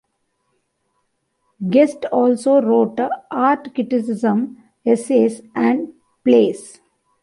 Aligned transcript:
Guest 1.69 2.05
also 2.05 2.59
wrote 2.59 2.97
art 3.29 3.75
criticism, 3.75 4.57
essays, 4.83 5.43
and 5.53 5.93
plays. 6.23 6.79